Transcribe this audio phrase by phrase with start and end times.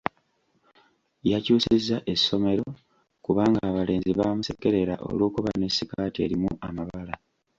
[1.31, 2.65] Yakyusizza essomero
[3.25, 7.13] kubanga abalenzi baamusekerera olw'okuba ne sikaati erimu amabala.